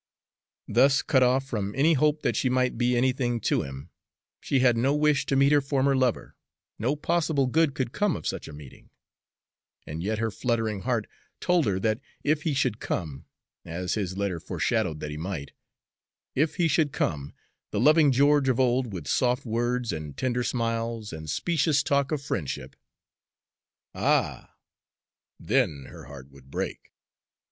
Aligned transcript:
Thus 0.67 1.03
cut 1.03 1.21
off 1.21 1.45
from 1.47 1.75
any 1.75 1.93
hope 1.93 2.23
that 2.23 2.35
she 2.35 2.49
might 2.49 2.75
be 2.75 2.97
anything 2.97 3.39
to 3.41 3.61
him, 3.61 3.91
she 4.39 4.57
had 4.57 4.75
no 4.75 4.95
wish 4.95 5.27
to 5.27 5.35
meet 5.35 5.51
her 5.51 5.61
former 5.61 5.95
lover; 5.95 6.35
no 6.79 6.95
possible 6.95 7.45
good 7.45 7.75
could 7.75 7.91
come 7.91 8.15
of 8.15 8.25
such 8.25 8.47
a 8.47 8.51
meeting; 8.53 8.89
and 9.85 10.01
yet 10.01 10.17
her 10.17 10.31
fluttering 10.31 10.79
heart 10.79 11.05
told 11.39 11.67
her 11.67 11.79
that 11.81 11.99
if 12.23 12.41
he 12.41 12.55
should 12.55 12.79
come, 12.79 13.25
as 13.63 13.93
his 13.93 14.17
letter 14.17 14.39
foreshadowed 14.39 15.01
that 15.01 15.11
he 15.11 15.17
might, 15.17 15.51
if 16.33 16.55
he 16.55 16.67
should 16.67 16.91
come, 16.91 17.35
the 17.69 17.79
loving 17.79 18.11
George 18.11 18.49
of 18.49 18.59
old, 18.59 18.91
with 18.91 19.05
soft 19.07 19.45
words 19.45 19.93
and 19.93 20.17
tender 20.17 20.41
smiles 20.43 21.13
and 21.13 21.29
specious 21.29 21.83
talk 21.83 22.11
of 22.11 22.23
friendship 22.23 22.75
ah! 23.93 24.55
then, 25.39 25.85
her 25.91 26.05
heart 26.05 26.31
would 26.31 26.49
break! 26.49 26.91